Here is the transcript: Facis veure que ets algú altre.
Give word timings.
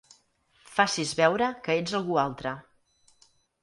Facis 0.77 1.13
veure 1.21 1.51
que 1.69 1.79
ets 1.85 1.97
algú 2.03 2.21
altre. 2.27 2.59